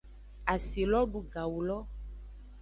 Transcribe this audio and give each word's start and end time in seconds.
Asi 0.53 0.81
lo 0.91 1.01
du 1.11 1.19
gawu 1.33 1.59
lo. 1.67 1.79